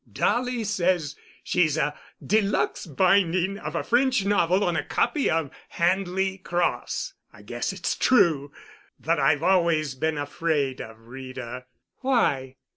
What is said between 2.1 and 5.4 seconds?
de luxe binding of a French novel on a copy